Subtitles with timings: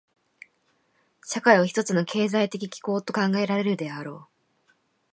[1.23, 4.27] 社会は一つの経済的機構と考えられるであろう。